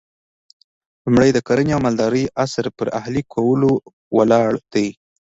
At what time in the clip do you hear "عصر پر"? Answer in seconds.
2.43-2.87